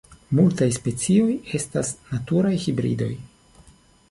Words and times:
Multaj 0.37 0.67
specioj 0.77 1.27
estas 1.59 1.93
naturaj 2.15 2.55
hibridoj. 2.65 3.13